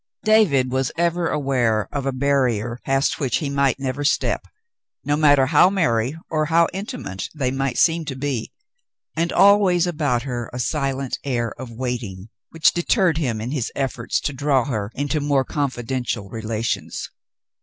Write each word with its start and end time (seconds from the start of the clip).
David 0.23 0.71
was 0.71 0.91
ever 0.97 1.29
aware 1.29 1.87
of 1.91 2.07
a 2.07 2.11
barrier 2.11 2.79
past 2.83 3.19
which 3.19 3.37
he 3.37 3.51
might 3.51 3.79
never 3.79 4.03
step, 4.03 4.47
no 5.05 5.15
matter 5.15 5.45
how 5.45 5.69
merry 5.69 6.17
or 6.31 6.45
how 6.45 6.67
intimate 6.73 7.29
they 7.35 7.51
might 7.51 7.77
seem 7.77 8.03
to 8.05 8.15
be, 8.15 8.51
and 9.15 9.31
always 9.31 9.85
about 9.85 10.23
her 10.23 10.49
a 10.51 10.57
silent 10.57 11.19
air 11.23 11.51
of 11.53 11.69
waiting, 11.69 12.29
which 12.49 12.73
deterred 12.73 13.19
him 13.19 13.39
in 13.39 13.51
his 13.51 13.71
efforts 13.75 14.19
to 14.21 14.33
draw 14.33 14.65
her 14.65 14.89
103 14.93 14.93
* 14.93 14.93
104 14.93 14.93
The 14.95 14.95
Mountain 14.95 14.95
Girl 14.95 15.01
into 15.03 15.27
more 15.27 15.45
confidential 15.45 16.29
relations. 16.31 17.11